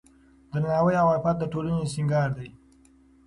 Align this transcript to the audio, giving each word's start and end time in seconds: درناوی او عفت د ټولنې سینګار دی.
درناوی 0.51 0.95
او 1.01 1.07
عفت 1.15 1.35
د 1.39 1.43
ټولنې 1.53 1.85
سینګار 1.93 2.29
دی. 2.37 2.49